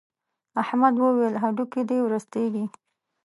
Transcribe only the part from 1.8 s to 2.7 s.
دې ورستېږي.